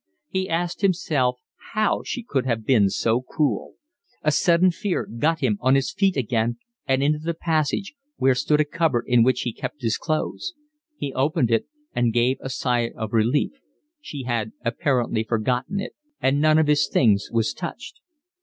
[0.29, 1.37] He asked himself
[1.75, 3.75] how she could have been so cruel.
[4.23, 8.59] A sudden fear got him on his feet again and into the passage, where stood
[8.59, 10.55] a cupboard in which he kept his clothes.
[10.97, 13.51] He opened it and gave a sigh of relief.
[14.01, 17.99] She had apparently forgotten it and none of his things was touched.